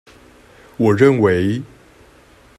[0.77, 1.61] 我認為